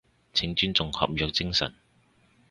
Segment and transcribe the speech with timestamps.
[0.33, 1.75] 請尊重合約精神